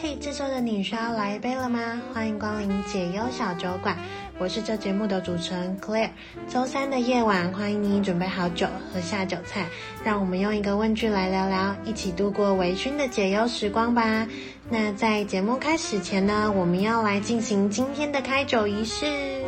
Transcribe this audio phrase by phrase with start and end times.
[0.00, 2.00] 嘿，这周的你需要来一杯了吗？
[2.14, 3.96] 欢迎光临解忧小酒馆，
[4.38, 6.10] 我是这节目的主持人 Claire。
[6.48, 9.66] 周三的夜晚，欢迎你准备好酒和下酒菜，
[10.04, 14.24] 让我们用一个问句来聊聊，一起度过微醺的解忧时光吧。
[14.70, 19.42] 那在节目开始前呢，我们要来进行今天的开酒仪式。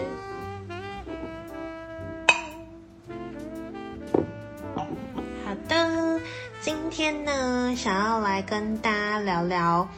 [4.75, 6.21] 好的，
[6.61, 9.89] 今天呢，想要来跟大家聊聊。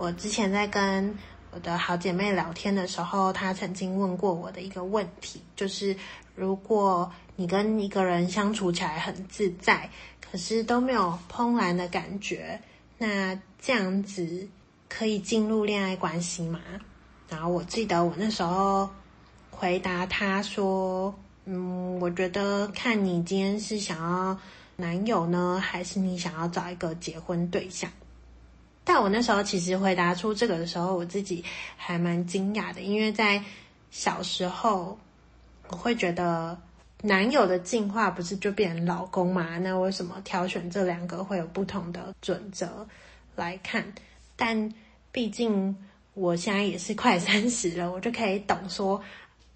[0.00, 1.14] 我之前在跟
[1.50, 5.94] 我的好姐妹聊天的时候，她曾经问过我的一个问题，就是
[6.34, 9.90] 如果你跟一个人相处起来很自在，
[10.22, 12.58] 可是都没有怦然的感觉，
[12.96, 14.48] 那这样子
[14.88, 16.60] 可以进入恋爱关系吗？
[17.28, 18.88] 然后我记得我那时候
[19.50, 24.38] 回答她说：“嗯，我觉得看你今天是想要
[24.76, 27.90] 男友呢，还是你想要找一个结婚对象。”
[28.92, 31.44] 但我那时候其实回答出这个的时候，我自己
[31.76, 33.40] 还蛮惊讶的，因为在
[33.92, 34.98] 小时候，
[35.68, 36.60] 我会觉得
[37.00, 39.58] 男友的进化不是就变成老公嘛？
[39.58, 42.84] 那为什么挑选这两个会有不同的准则
[43.36, 43.84] 来看？
[44.34, 44.74] 但
[45.12, 45.76] 毕竟
[46.14, 49.00] 我现在也是快三十了，我就可以懂说，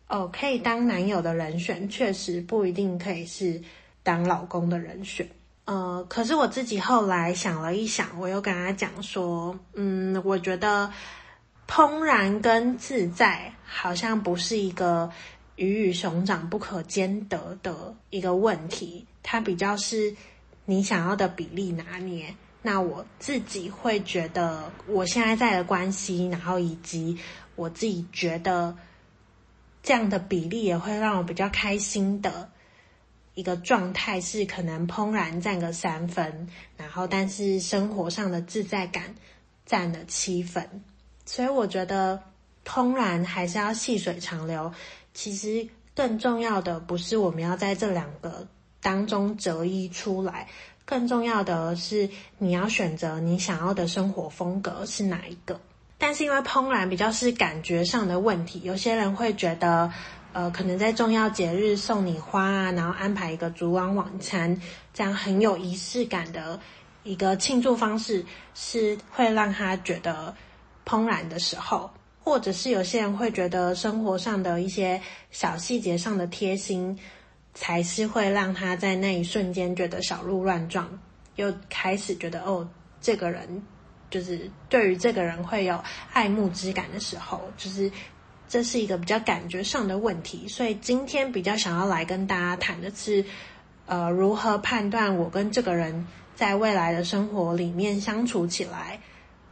[0.07, 3.61] 哦，可以当男友的人选，确实不一定可以是
[4.05, 5.29] 当老公的人选。
[5.67, 10.93] 呃，可是我自己后来想了一想，我又跟他讲说，嗯，我觉得
[11.67, 15.11] 怦然跟自在好像不是一个
[15.57, 20.15] 鱼与熊掌不可兼得的一个问题，它比较是
[20.67, 22.35] 你想要的比例拿捏。
[22.61, 27.19] 那我自己会觉得，我现在在的关系，然后以及
[27.57, 28.77] 我自己觉得
[29.83, 32.51] 这样的比例也会让我比较开心的。
[33.35, 39.13] 一个状态是可能怦然占个三分，然后但是生活上的自在感
[39.67, 40.69] 占了七分，
[41.27, 42.23] 所以我觉得
[42.65, 44.73] 怦然还是要细水长流。
[45.13, 48.47] 其实更重要的不是我们要在这两个
[48.81, 50.47] 当中择一出来，
[50.85, 52.09] 更重要的是
[52.39, 55.61] 你要选择你想要的生活风格是哪一个。
[55.99, 59.93] 但是因为怦然比较是感觉上的问题，有些人会觉得。
[60.35, 64.61] 呃，可能在重要节日送你花啊，然后安排一个烛光晚餐，
[64.93, 66.59] 这样很有仪式感的
[67.05, 70.35] 一个庆祝方式，是会让他觉得
[70.85, 75.01] 怦然的时候，或者是有些人会觉得生活上的一些
[75.31, 76.99] 小细节上的贴心，
[77.55, 80.89] 才是会让他在那一瞬间觉得小鹿乱撞，
[81.37, 82.69] 又开始觉得哦，
[83.01, 83.63] 这个人
[84.11, 85.81] 就是对于这个人会有
[86.13, 87.89] 爱慕之感的时候，就是。
[88.49, 93.25] 这是一个比较感觉上的问题，所以今天比较想要来跟大家谈的是，
[93.87, 99.01] 呃，如何判断我跟这个人在未来的生活里面相处起来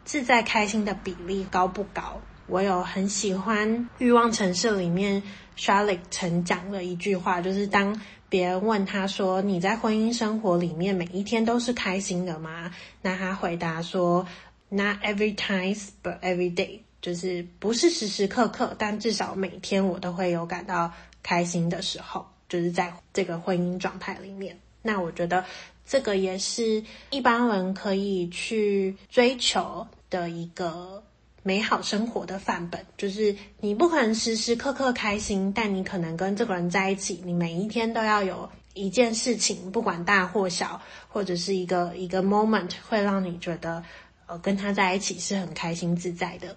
[0.05, 2.21] 自在开心的比例高不高？
[2.47, 5.23] 我有很喜欢《欲望城市》里面
[5.57, 7.99] Charlotte 曾讲的一句话，就是当
[8.29, 12.71] 别人问他说：“你在婚姻生活里面每一天都是开心的吗？”
[13.01, 14.27] 那他回答说
[14.69, 20.91] ：“Not every time, but every day。”就是不是时时刻刻，但至少每天我都会有感到
[21.23, 24.57] 开心的时候，就是在这个婚姻状态里面。
[24.81, 25.45] 那我觉得
[25.85, 31.03] 这个也是一般人可以去追求的一个
[31.43, 32.85] 美好生活的范本。
[32.97, 43.83] 就是你不可能时时刻刻开心，但你可能跟这个人在一起，你每一天都要有一件事情，不管大或小，或者是一个一个 moment，会让你觉得
[44.27, 46.57] 呃跟他在一起是很开心自在的。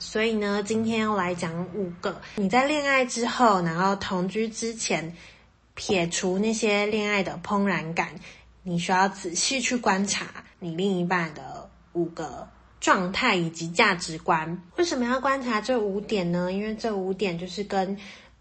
[0.00, 5.14] 所以呢，今天要来讲五个你在恋爱之后，然后同居之前，
[5.74, 8.08] 撇除那些恋爱的怦然感，
[8.64, 10.26] 你需要仔细去观察
[10.58, 12.48] 你另一半的五个
[12.80, 14.60] 状态以及价值观。
[14.76, 16.50] 为什么要观察这五点呢？
[16.52, 17.96] 因为这五点就是跟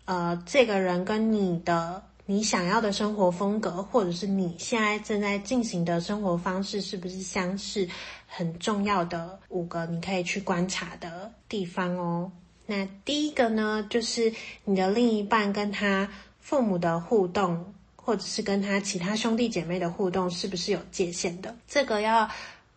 [0.05, 2.01] 呃这个人跟你的。
[2.25, 7.89] 你想要的生活风格，或者是你现在正在进行的生活方式，是不是相似？
[8.31, 12.31] 很重要的五个你可以去观察的地方哦。
[12.67, 14.31] 那第一个呢，就是
[14.63, 16.07] 你的另一半跟他
[16.39, 21.55] 父母的互动，或者是跟他其他兄弟姐妹的互动，是不是有界限的？
[21.67, 22.29] 这个要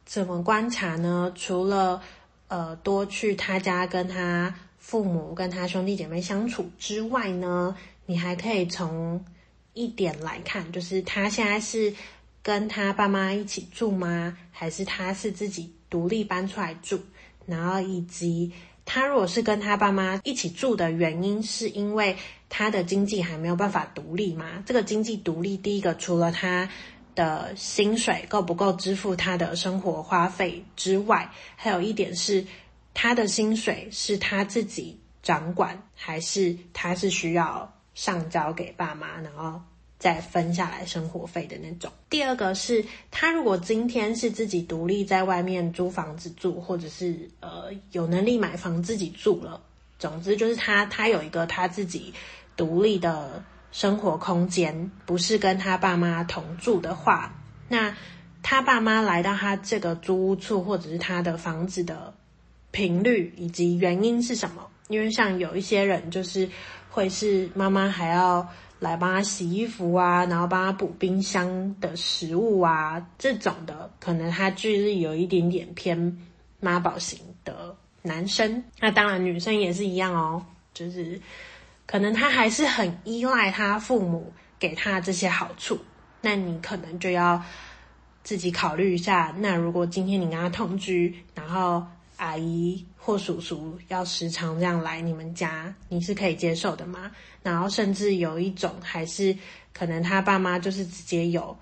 [0.07, 1.31] 怎么观察呢？
[1.37, 2.03] 除了
[2.49, 7.77] 呃多去他家跟他父母、跟他兄弟姐妹相处之外呢，
[8.07, 9.23] 你还可以从
[9.75, 11.95] 一点来看，就是他现在是
[12.43, 14.37] 跟他爸妈一起住吗？
[14.51, 17.01] 还是他是自己独立搬出来住？
[17.47, 18.53] 然后以及
[18.85, 22.17] 他如果是跟他爸妈一起住的原因，是因为
[22.49, 24.63] 他的经济还没有办法独立吗？
[24.67, 26.69] 这个经济独立，第一个除了他
[27.15, 32.45] 的薪水够不够支付他的生活花费之外，还有一点是
[32.95, 39.61] 他的薪水是他自己掌管，还是他是需要上交给爸妈，然后
[40.03, 41.89] 再分下来生活费的那种。
[42.11, 49.61] 第二个是他如果今天是自己独立在外面租房子住，或者是呃有能力买房自己住了，
[49.99, 52.13] 总之就是他他有一个他自己
[52.57, 53.43] 独立的。
[53.75, 57.35] 生活空间不是跟他爸妈同住的话，
[57.71, 57.97] 那
[58.43, 62.13] 他爸妈来到他这个租屋处或者是他的房子的
[62.71, 64.69] 频率以及原因是什么？
[64.89, 66.47] 因为像有一些人就是
[66.91, 68.47] 会是妈妈还要
[68.83, 76.19] 来帮他洗衣服啊，然后帮他补冰箱的食物啊，这种的可能他就是有一点点偏
[76.61, 78.63] 妈宝型的男生。
[78.81, 80.45] 那当然女生也是一样哦，
[80.75, 81.21] 就是。
[81.85, 85.79] 可能他还是很依赖他父母给他这些好处，
[86.23, 87.43] 那你可能就要
[88.23, 89.35] 自己考虑一下。
[89.39, 91.85] 那如果今天你跟他同居，然后
[92.23, 97.11] 阿姨或叔叔要时常这样来你们家，你是可以接受的吗？
[97.43, 99.37] 然后甚至有一种还是
[99.73, 101.57] 可能他爸妈就是直接有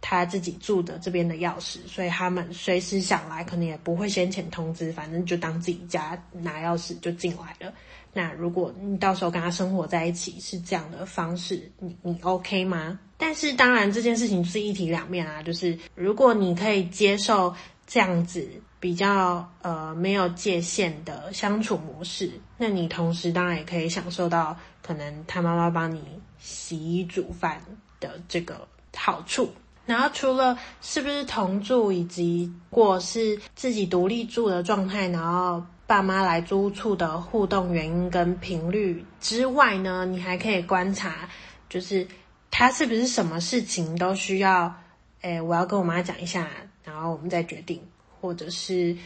[0.00, 7.74] 他自己住的这边的钥匙，所以他们随时想来，可能也不会先前通知，反正就当自己家拿钥匙就进来了。
[8.12, 12.96] 那如果你到时候跟他生活在一起是这样的方式，你你 OK 吗？
[13.18, 17.52] 但是当然这件事情是一体两面啊，就是如果你可以接受
[17.86, 18.48] 这样子
[18.80, 26.02] 比较呃没有界限的相处模式，那你同时当然也可以享受到可能他妈妈帮你
[26.38, 27.60] 洗衣煮饭
[28.00, 29.50] 的这个好处。
[29.86, 35.64] 然后除了是不是同住，以及如果是自己独立住的状态，然后。
[35.88, 41.28] 爸妈来租处的互动原因跟频率之外呢，你还可以观察，
[41.68, 42.04] 就是
[42.50, 44.74] 他是不是什么事情都需要，
[45.20, 46.48] 诶，我要跟我妈讲一下，
[46.86, 47.82] 然后我们再决定，
[48.18, 48.96] 或者是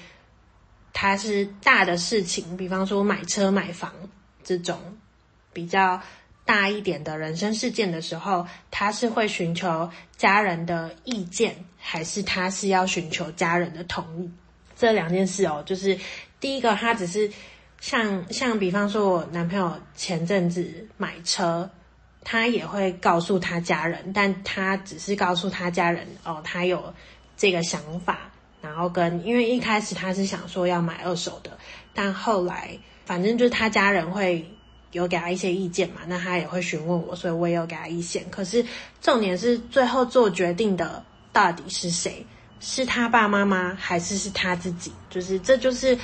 [0.92, 3.92] 他是大的事情，比方说买车买房
[4.44, 4.78] 这种
[5.52, 6.00] 比较
[6.44, 14.30] 大一点的人生事件的时候，他是会寻求家人的意见，还是他是要寻求家人的同意？
[14.76, 15.98] 这两件事哦，就是。
[16.40, 17.30] 第一个，他只是
[17.82, 21.70] 像像比方说，我男朋友前阵子买车，
[22.24, 26.94] 他也会告诉他家人，但他只是告诉他家人哦，他有
[27.40, 31.56] 这个想法，然后跟因为一开始他是想说要买二手的，
[31.94, 34.44] 但后来反正就是他家人会
[34.92, 38.28] 有给他一些意见嘛，那他也会询问我，所以我也有给他意见。
[38.30, 38.62] 可是
[39.00, 41.02] 重点是最后做决定的
[41.32, 42.26] 到底是谁？
[42.60, 43.74] 是他爸妈吗？
[43.80, 44.92] 还是是他自己？
[45.08, 45.98] 就是这就是。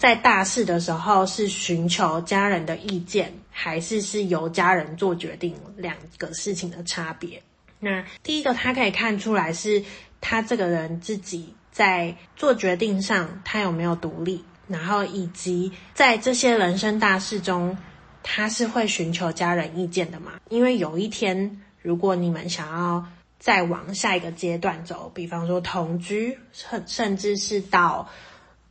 [0.00, 5.54] 在大事的时候是寻求家人的意见，还是是由家人做决定？
[5.76, 7.42] 两个事情的差别。
[7.80, 9.84] 那第一个，他可以看出来是
[10.20, 17.76] 他这个人自己在做决定上，他有没有独立，然后以及在这些人生大事中，
[18.22, 20.32] 他是会寻求家人意见的嘛？
[20.48, 23.04] 因为有一天，如果你们想要
[23.38, 28.08] 再往下一个阶段走，比方说同居，甚甚至是到。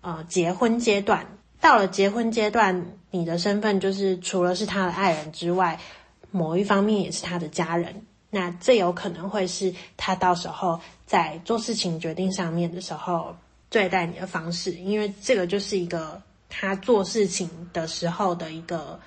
[0.01, 1.25] 呃，结婚阶段，
[1.59, 5.77] 到了结婚阶段，你的身份就是除了是他的爱人之外，
[6.31, 8.01] 某一方面也是他的家人。
[8.29, 13.35] 那这有可能会是他到时候在做事情决定上面的时候
[13.69, 18.99] 对待你的方式，因为这个就是一个他做事情的时候的一个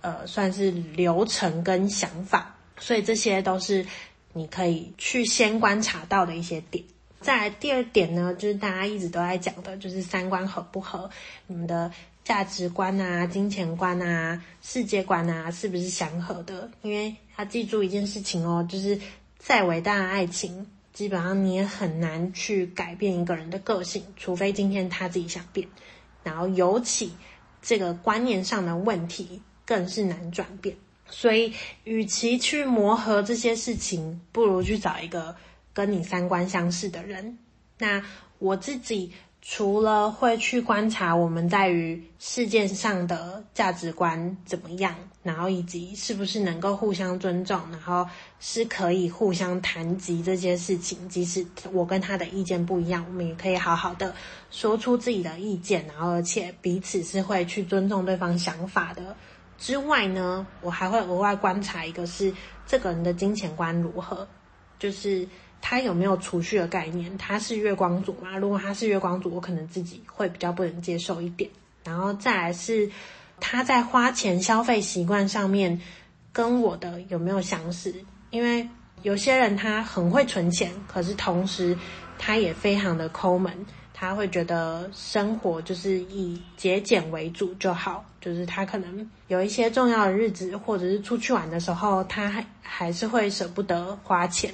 [0.00, 3.86] 呃，算是流程跟想法，所以这些都是
[4.32, 6.84] 你可以去先观察到的一些点。
[7.20, 11.08] 再来第二点呢，就是大家一直都在讲的，就是三观合不合，
[11.46, 11.90] 你们的
[12.24, 16.70] 价值观啊、金钱观啊、世界观啊，是不是相合的？
[16.82, 18.98] 因为要记住一件事情哦，就是
[19.38, 25.68] 再伟大的爱情，基本上你也很难去改变一个人的个性，除非今天他自己想变。
[26.22, 27.12] 然后尤其
[27.62, 30.74] 这个观念上的问题，更是难转变。
[31.06, 31.52] 所以，
[31.84, 35.36] 与其去磨合这些事情，不如去找一个。
[35.76, 37.36] 跟你三观相似的人，
[37.78, 38.00] 那
[38.38, 39.12] 我自己
[39.46, 48.08] 除了会去观察我们在于世界上的价值观怎么样，然后以及是不是能够互相尊重，然后
[48.40, 54.14] 是可以互相谈及这些事情，即使我跟他的意见不一样，我们也可以好好的
[54.50, 59.14] 说出自己的意见，然后而且彼此是会去尊重对方想法的。
[59.58, 62.32] 之外呢，我还会额外观察一个是
[62.66, 64.26] 这个人的金钱观如何，
[64.78, 65.28] 就是。
[65.66, 67.16] 他有没有储蓄的概念？
[67.16, 68.36] 他是月光族吗？
[68.36, 71.48] 如果他是月光族，我可能自己会比较不能接受一点。
[71.84, 72.90] 然后再来是
[73.40, 75.80] 他在花钱消费习惯上面
[76.34, 77.94] 跟我的有没有相似？
[78.28, 78.68] 因为
[79.02, 81.74] 有些人他很会存钱，可是同时
[82.18, 83.50] 他也非常的抠门，
[83.94, 94.52] 他会觉得生活就是以节俭为主就好，就是他可能有一些重要的日子或者是出去玩的时候，他还还是会舍不得花钱。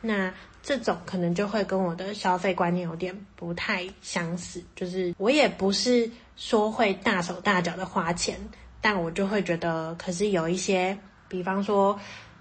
[0.00, 8.38] 那这种可能就会跟我的消费观念有点不太相似，就是我也不是说会大手大脚的花钱，
[8.80, 10.96] 但我就会觉得，可是有一些，
[11.28, 11.98] 比方说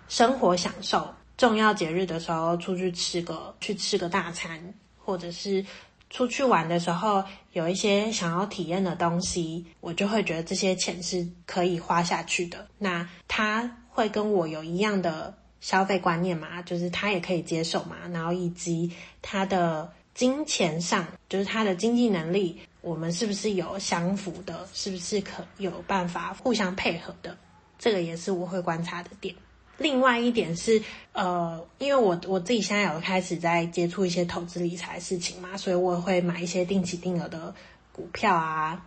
[0.07, 4.59] 生活享受，重要节日的时候出去吃个去吃个大餐，
[4.97, 5.63] 或者是
[6.09, 12.67] 出去玩的时候有一些想要体验的东西，我就会觉得这些钱是可以花下去的。
[12.79, 15.35] 那他会跟我有一样的。
[15.65, 24.67] 消费观念嘛，就是他也可以接受嘛，然后以及他的金钱上，就是他的经济能力，我们是不是有相符的？
[24.75, 27.35] 是不是可有办法互相配合的？
[27.79, 29.33] 这个也是我会观察的点。
[29.79, 30.79] 另外一点是，
[31.13, 37.51] 呃，因为我我自己现在有开始在接触一些投资理财事情嘛，所以我会买一些定期定额的
[37.91, 38.85] 股票啊，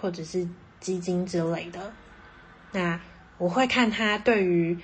[0.00, 0.46] 或者是
[0.78, 1.92] 基金之类的。
[2.70, 3.00] 那
[3.36, 4.78] 我会看他对于。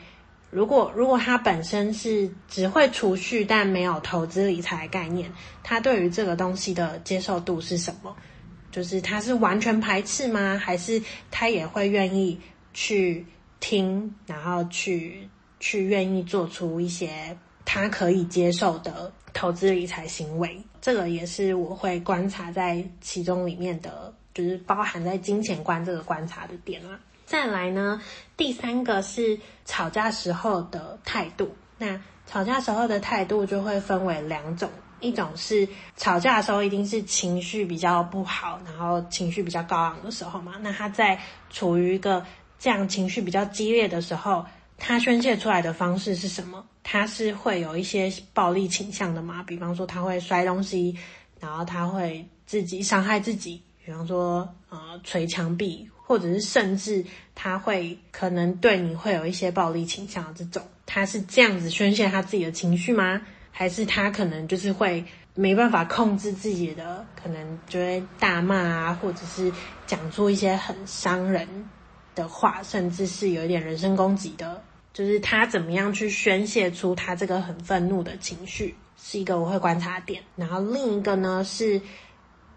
[0.57, 5.31] 如果如果他本身是只会储蓄但没有投资理财概念，
[5.63, 8.17] 他对于这个东西的接受度是什么？
[8.71, 10.57] 就是他是完全排斥吗？
[10.57, 12.41] 还是他也会愿意
[12.73, 13.27] 去
[13.61, 15.29] 听，然后去
[15.61, 17.37] 去愿意做出一些
[17.67, 20.59] 他可以接受的投资理财行为？
[20.81, 26.99] 这个也是我会观察在其中里面的，就是包含在金钱观这个观察的点啊。
[27.27, 28.01] 再来呢，
[28.37, 31.55] 第三个是吵架时候的态度。
[31.77, 40.55] 那吵架时候的态度就会分为两种，一种是吵架的时候一定是情绪比较不好，然后情绪比较高昂的时候嘛。
[40.61, 42.25] 那他在处于一个
[42.61, 44.47] 这样情绪比较激烈的时候，
[44.79, 46.65] 他宣泄出来的方式是什么？
[46.85, 49.43] 他是会有一些暴力倾向的嘛？
[49.43, 50.97] 比方说他会摔东西，
[51.41, 55.91] 然后他会自己伤害自己，比方说呃捶墙壁。
[56.07, 63.21] 或者是甚至他会可能对你会有一些暴力倾向的这种，他是这样子宣泄他自己的情绪吗？
[63.51, 69.53] 还是他可能就是会没办法控制自己的，可能就会大骂啊，或者是
[69.85, 71.49] 讲出一些很伤人
[72.15, 80.23] 的话，甚至是有一点人身攻击的，就是他怎么样去宣泄出他这个很愤怒的情绪，是一个我会观察点。
[80.37, 81.81] 然后另一个呢是。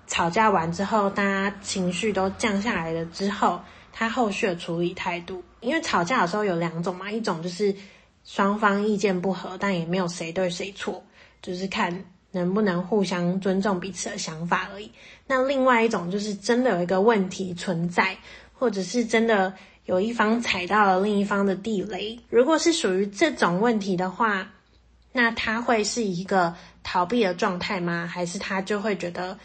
[0.09, 3.61] 吵架完之后，大家情绪都降下来了之后，
[3.93, 7.73] 他后续的处理态度，因为吵架的时候有两种嘛，一种就是
[8.25, 11.03] 双方意见不合，但也没有谁对谁错，
[11.43, 14.91] 就是看能不能互相尊重彼此的想法而已。
[15.27, 18.17] 那另外一种就是真的有一个问题存在，
[18.51, 19.53] 或者是真的
[19.85, 22.19] 有一方踩到了另一方的地雷。
[22.29, 24.49] 如果是属于这种问题的话，
[25.11, 28.09] 那他会是一个逃避的状态吗？
[28.11, 29.37] 还是他就会觉得？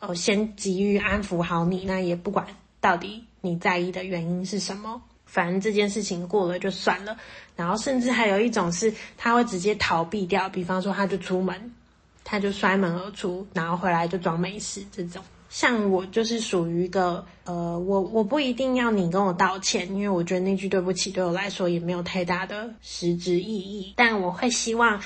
[0.00, 2.46] 哦，先急于安抚好你，那也不管
[2.80, 7.14] 到底你在意的原因是什么，反正这件事情过了就算了。
[7.54, 11.74] 然后甚至还有一种是他会直接逃避掉，比方说他就出门，
[12.24, 15.22] 他就摔门而出，然后回来就装没事这种。
[15.50, 24.98] 像我就是属于一个，呃，我我不一定要你跟我道歉，因为我觉得那句对不起对我来说也没有太大的实质意义，但我会希望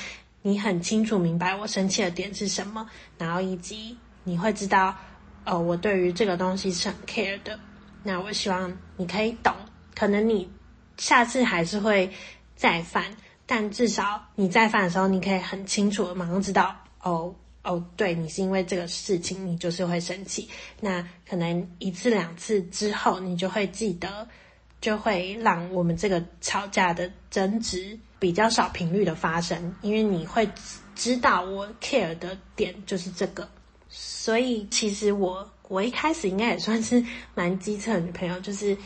[0.42, 3.96] 你很清楚明白我生气的点是什么，然后以及。
[4.24, 4.96] 你会知道，
[5.44, 7.58] 呃，我对于这个东西是很 care 的。
[8.02, 9.54] 那我希望你可以懂，
[9.94, 10.50] 可能你
[10.96, 12.10] 下次还是会
[12.56, 13.04] 再犯，
[13.46, 20.48] 但至少你再犯的时候，你可以很清楚的马上知道，哦哦，对，你是因为这个事情，你就是会生气。
[20.80, 24.28] 那可能一次两次之后，你就会记得，
[24.80, 30.46] 就会让我们这个吵架的争执比较少频率的发生，因为你会
[30.94, 33.48] 知道我 care 的点就是这个。
[33.96, 37.00] 所以其实我我一开始应该也算是
[37.32, 38.76] 蛮机车的女朋友，就是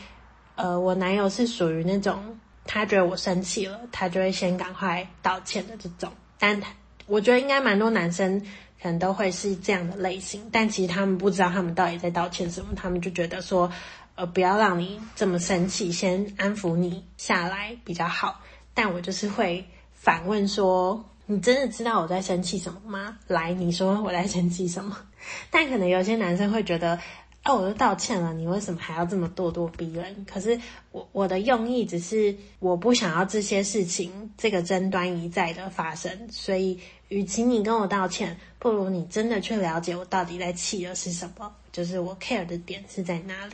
[0.53, 6.11] 呃，我男友是属于那种他觉得我生气了，他就会先赶快道歉的这种。
[6.37, 6.61] 但
[7.07, 8.39] 我觉得应该蛮多男生
[8.79, 13.71] 可能都会是这样的类型，但其实他们不知道他们到底在道歉什么，他们就觉得说
[14.13, 18.41] 呃，不要让你这么生气，先安抚你下来比较好。
[18.75, 21.03] 但我就是会反问说。
[21.31, 23.15] 你真的知道我在生气什么吗？
[23.27, 24.97] 来，你说我在生气什么？
[25.51, 26.99] 但可能有些男生会觉得，
[27.43, 30.25] 哦，我都道歉了，你为什么还要这么咄咄逼人？
[30.27, 30.59] 可是
[30.91, 43.53] 我我的用意只是我不想要这些事情这个争端一再的发生，所以与其你跟我道歉，不如你真的去了解我到底在气的是什么，就是我 care 的点是在哪里。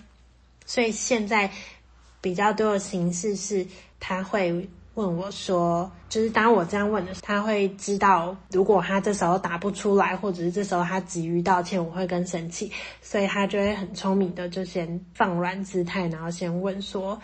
[0.66, 1.52] 所以现在
[2.22, 3.68] 比较多的形式是
[4.00, 4.66] 他会。
[4.96, 12.72] 问我说，就是当我这样问的时候，他会知道如果他这时候答不出来，或者是这时候他急于道歉，我会更生气，
[13.02, 17.22] 所以他就会很聪明的就先放软姿态，然后先问说，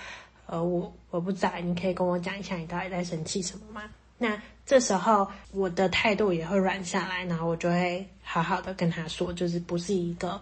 [0.47, 3.83] 呃，我我不在，你可以跟我讲一下你到底在生气什么吗？
[4.17, 10.39] 那这时候我的态度也会软下来，然后我就会好好的跟他说，就是不是一个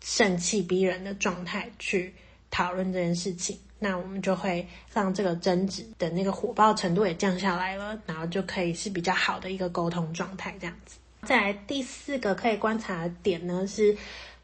[0.00, 2.14] 盛气逼人的状态去
[2.50, 3.58] 讨论这件事情。
[3.80, 10.96] 那我们就会让这个争执的那个火爆程度也降下来了，然后就可以是比较好的一个沟通状态这样子。
[11.22, 13.96] 再来第四个可以观察的点呢，是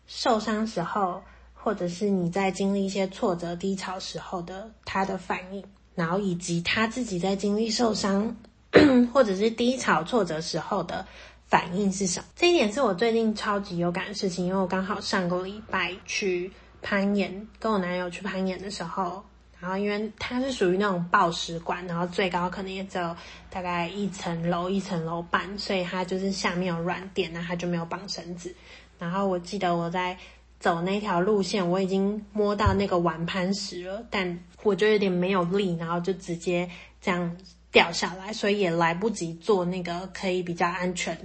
[0.07, 1.23] 受伤时候，
[1.53, 5.65] 或者是你在经历一些挫折低潮时候的他的反应，
[5.95, 8.37] 然后以及他自己在经历受伤
[9.13, 11.07] 或者是低潮挫折时候的
[11.49, 12.27] 反应是什么。
[12.37, 16.53] 这一点是我最近超级有感的事情，因为我刚好上个礼拜去。
[16.85, 19.25] 攀岩，跟我男友去攀岩的时候，
[19.59, 23.17] 然后因为它是属于那种抱石馆，然后最高可能也只有
[23.49, 28.55] 大概一层楼、一层楼半，所以它就是下面有软垫，那它就没有绑绳子。
[28.99, 30.15] 然后我记得我在
[30.61, 36.69] 走那条路线，我已经摸到那个玩攀石了，但我就有点没有力，然后就直接
[37.01, 37.35] 这样
[37.73, 41.19] 掉下来，所以也来不及做那个可以比较安全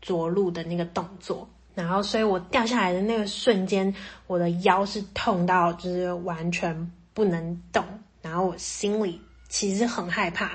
[0.00, 1.48] 着陆的那个动作。
[1.74, 3.92] 然后，所以我掉下来的那个瞬间，
[4.26, 7.84] 我的腰是痛到就是完全不能动。
[8.22, 10.52] 然后我心里其实很害怕。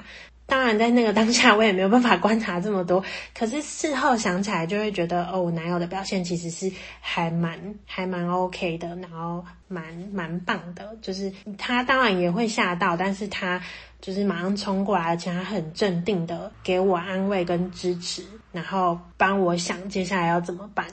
[0.47, 3.03] 当然，在那个当下，我也没有办法观察这么多。
[3.37, 10.97] 可是事后想起来，就会觉得哦，我男友的表现其实是还蛮还蛮 OK 的，然后蛮蛮棒的。
[11.03, 13.61] 就是他当然也会吓到，但是他
[14.01, 20.87] 就是马上冲过来，而且他很镇定的给我安慰跟支持，然后帮我想接下来要怎么办。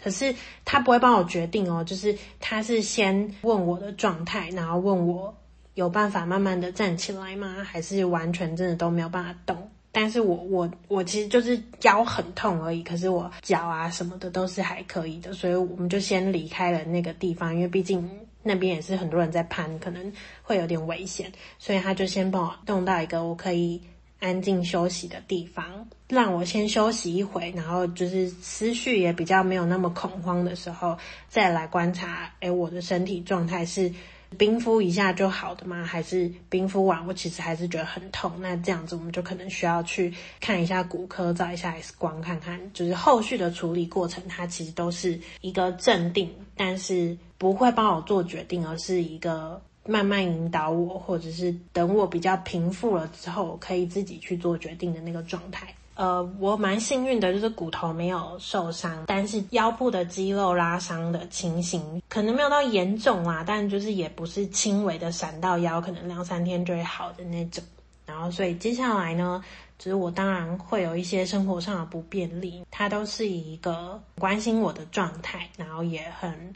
[0.00, 5.34] 可是他不会帮我决定哦，就是他是先问我的状态，然后问我
[5.74, 7.56] 有办法慢慢的站起来吗？
[7.64, 9.70] 还是完全真的都没有办法动？
[9.90, 18.08] 但是我我我其实就是腰很痛而已，可是我脚啊什么的都是还可以的，所以我们就先离开了那个地方，因为毕竟
[18.42, 23.80] 那边也是很多人在攀，可能会有点危险，所以他就先帮我动到一个我可以。
[24.20, 30.96] 安静休息的地方，让我先休息一会，然后就是思绪也比较没有那么恐慌的时候，
[31.28, 33.92] 再来观察，诶，我的身体状态是
[34.36, 35.84] 冰敷一下就好的吗？
[35.84, 38.32] 还是冰敷完我其实还是觉得很痛？
[38.40, 49.62] 那这样子我们就可能需要去看一下骨科，照一下 X 光，看看就是后续的处理过程，它其实都是一个镇定，但是不会帮我做决定，而是一个。
[49.88, 55.74] 慢慢引导我，或者是等我比较平复了之后，可以自己去做决定的那个状态。
[55.94, 67.64] 呃，我蛮幸运的，就是骨头没有受伤，但是腰部的肌肉拉伤的情形可能没有到严重啊，但就是也不是轻微的闪到腰，可能两三天就会好的那种。
[68.06, 69.42] 然后，所以接下来呢，
[69.78, 76.54] 就是我当然会有一些生活上的不便利，它都是以一个关心我的状态，然后也很。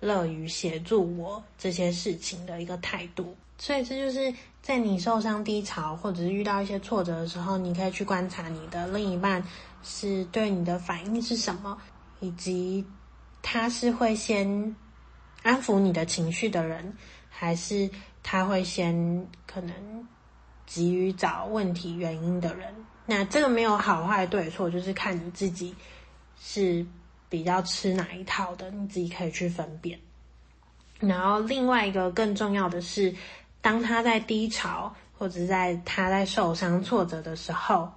[0.00, 4.32] 乐于协助我这些事情的一个态度，所以这就是
[4.62, 9.42] 在你受伤低潮或者是遇到一些挫折的时候，你可以去观察你的另一半
[9.82, 11.76] 是对你的反应是什么，
[12.20, 12.86] 以及
[13.42, 14.76] 他是会先
[15.42, 16.96] 安抚你的情绪的人，
[17.28, 17.90] 还是
[18.22, 19.74] 他会先可能
[20.64, 22.72] 急于找问题原因的人。
[23.04, 25.74] 那这个没有好坏对错，就是看你自己
[26.40, 26.86] 是。
[27.28, 29.98] 比较吃哪一套的，你自己可以去分辨。
[30.98, 33.14] 然后另外一个更重要的是，
[33.60, 37.90] 当他在低潮或者在他在受伤挫折的时候，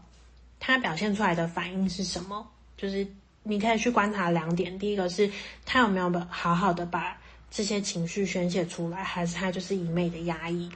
[0.60, 2.48] 他表现出来的反应是什么？
[2.78, 3.08] 就是
[3.44, 5.32] 你可以去观察两点：第一个是
[5.66, 7.18] 他有没有好好的把
[7.50, 10.70] 这些情绪宣泄出来，还是他就是一味的压抑？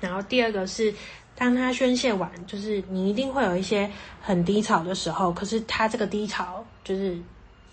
[0.00, 0.94] 然后第二个是。
[1.36, 3.90] 当他宣泄完，就是你一定会有一些
[4.22, 7.18] 很低潮的时候，可是他这个低潮就是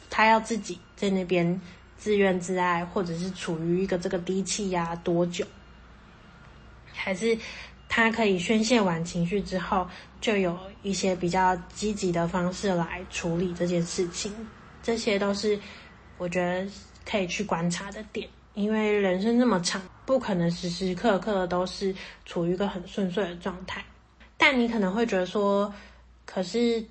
[0.09, 1.59] 他要自己在那边
[1.97, 5.45] 自怨自艾，或者是处于一个这个低气压多久，
[6.91, 7.37] 还是
[7.87, 9.87] 他可以宣泄完情绪之后，
[10.19, 14.33] 就有一些比较积极的方式来处理这件事情，
[14.81, 15.59] 这些都是
[16.17, 16.65] 我觉得
[17.05, 18.27] 可以去观察的点。
[18.53, 21.95] 因为人生这么长，不可能时时刻刻都是
[22.25, 23.83] 处于一个很顺遂的状态。
[24.37, 25.73] 但你可能会觉得说，
[26.25, 26.83] 可是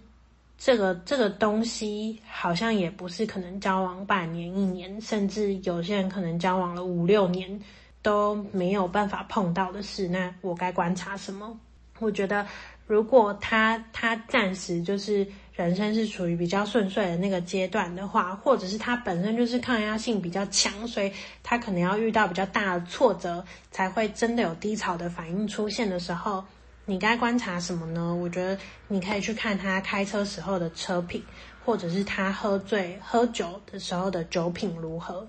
[0.63, 7.59] 这个这个东西好像也不是可能交往半年、一年，甚至有些人可能交往了五六年
[8.03, 10.07] 都没有办法碰到的事。
[10.07, 11.59] 那我该观察什么？
[11.99, 12.47] 我觉得，
[12.87, 15.27] 如果他他暂时就是。
[15.57, 26.43] 人生是处于比较顺遂的那个阶段的话，或者是他本身就是抗压性比较强，所以他可能要遇到比较大的挫折，才会真的有低潮的反应出现的时候，
[26.91, 28.13] 你该观察什么呢？
[28.13, 31.23] 我觉得你可以去看他开车时候的车品，
[31.65, 35.25] 或者是他喝醉喝酒的时候的酒品如何。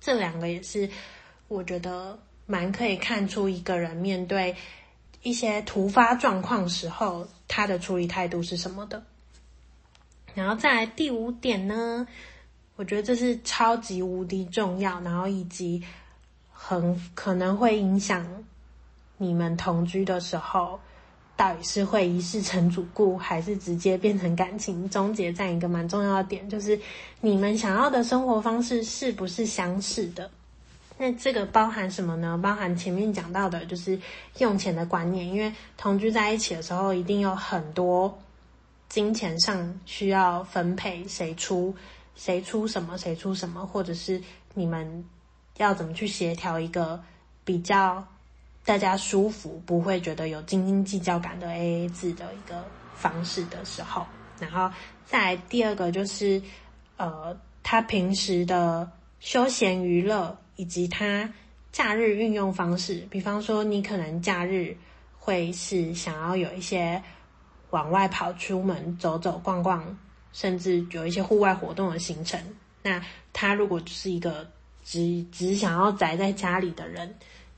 [0.00, 0.88] 这两个也是
[1.48, 4.54] 我觉得蛮可以看出一个人面对
[5.24, 9.02] 一些突发状况时候，他的处理态度是什么的。
[10.32, 12.06] 然后再来第五点呢，
[12.76, 15.82] 我觉得这是超级无敌重要，然后以及
[16.52, 18.44] 很可能会影响
[19.16, 20.78] 你们同居的时候，
[21.36, 25.32] 到底是会一世成主顾，还是直接变成感情终结？
[25.32, 26.78] 这样一个蛮重要的点，就是
[27.20, 30.30] 你们想要的生活方式是不是相似的？
[30.96, 32.38] 那这个包含什么呢？
[32.40, 33.98] 包含前面讲到的，就是
[34.38, 38.16] 用钱的观念，因为同居在一起的时候，一定有很多。
[38.86, 41.74] 金钱上需要分配，谁出
[42.14, 44.22] 谁出什么，谁出什么，或者是
[44.52, 45.04] 你们
[45.56, 47.02] 要怎么去协调一个
[47.44, 48.06] 比较
[48.64, 54.06] 大家舒服，不会觉得有斤斤计较感的 AA 制的一个方式的时候，
[54.40, 54.70] 然后
[55.04, 56.40] 再来第二个就是
[56.96, 61.28] 呃，他平时的休闲娱乐以及他
[61.72, 64.76] 假日运用方式，比方说你可能假日
[65.18, 67.02] 会是想要有一些。
[67.70, 69.84] 往外跑，出门走走逛逛，
[70.32, 72.40] 甚至有一些户外活动的行程。
[72.84, 74.48] 那他如果是一个
[74.84, 77.12] 只只想要宅在家里的人，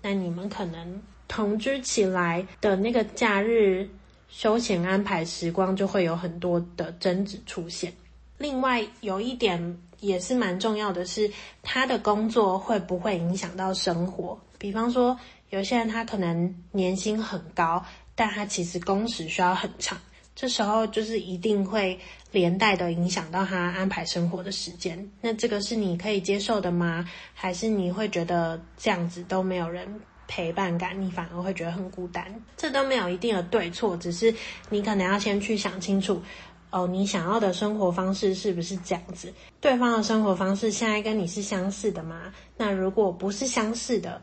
[0.06, 3.90] 那你们可能同居起来的那个假日
[4.28, 7.92] 休闲安排时光就会有很多的争执出现。
[8.38, 11.28] 另外有一点也是蛮重要的是，
[11.60, 14.38] 他的工作会不会影响到生活？
[14.58, 15.18] 比方说，
[15.50, 17.84] 有些人他可能年薪很高。
[18.14, 19.98] 但他其实工时需要很长，
[20.36, 21.98] 这时候就是一定会
[22.30, 25.10] 连带的影响到他安排生活的时间。
[25.22, 27.08] 那这个是你可以接受的吗？
[27.32, 29.88] 还是你会觉得这样子都没有人
[30.28, 32.24] 陪伴感，你反而会觉得很孤单？
[32.54, 34.32] 这都没有一定的对错，只是
[34.68, 36.22] 你可能要先去想清楚，
[36.70, 39.32] 哦，你想要的生活方式是不是这样子？
[39.58, 42.30] 对方的生活方式现在跟你是相似的吗？
[42.58, 44.20] 那如果不是相似的，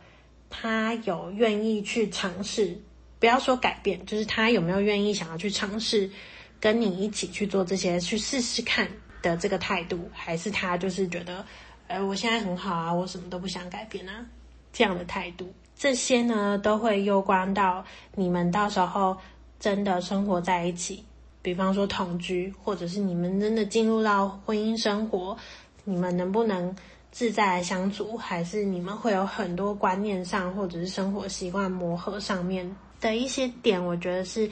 [0.47, 2.79] 他有愿意去尝试？
[3.23, 6.11] 不要说改变，就是他有没有愿意想要去尝试
[6.59, 8.85] 跟你一起去做这些，去试试看
[9.21, 11.45] 的这个态度，还是他就是觉得，
[11.87, 14.25] 呃，我现在很好啊，我什么都不想改变啊，
[14.73, 19.15] 这样的态度，这些呢都会攸关到你们到时候
[19.57, 21.01] 真的生活在一起，
[21.41, 25.37] 比方说同居，或者是你们真的进入到婚姻生活，
[25.85, 26.75] 你们能不能
[27.09, 32.69] 自在的相处，还是你们会有很多观念上或者是生活习惯磨合上面。
[33.03, 34.49] 的一些点，我觉得是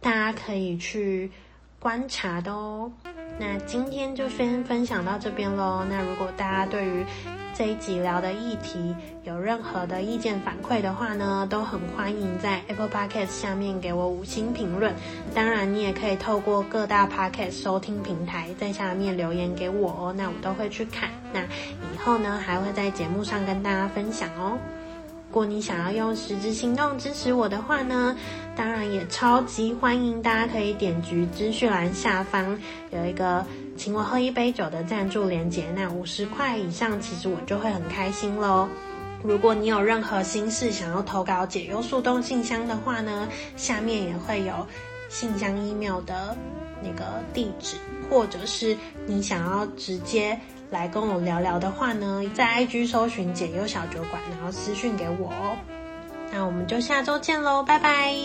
[0.00, 1.30] 大家可以去
[1.78, 2.90] 观察的哦。
[3.38, 5.84] 那今天就先分享到这边喽。
[5.88, 7.04] 那如果大家对于
[7.54, 14.92] 这一集聊的议题有任何的意见反馈的话呢，都很欢迎在 Apple Podcast 下面给我五星评论。
[15.32, 21.08] 当然，你也可以透过各大 Podcast 收听平台在下面留言给我哦，那我都会去看。
[21.32, 24.58] 那以后呢，还会在节目上跟大家分享哦。
[25.32, 28.14] 如果你想要用实质行动支持我的话呢，
[28.54, 33.42] 当然也超级欢迎，大家可以点击资讯栏下方有一个
[33.74, 38.68] 请我喝一杯酒的赞助连接，那五十块以上，其实我就会很开心喽。
[39.24, 44.52] 如果你有任何心事想要投稿解忧树洞信箱的话呢，下面也会有
[45.08, 46.36] 信箱 email 的
[46.82, 47.78] 那个地址，
[48.10, 50.38] 或者是你想要直接。
[50.72, 55.56] 来跟我聊聊的话呢，在 IG 搜寻解忧小酒馆，然后私讯给我哦。
[56.32, 58.16] 那我们就下周见喽，拜拜。